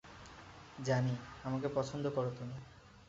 [0.79, 1.13] জানি,
[1.43, 2.57] আমাকে পছন্দ করো তুমি!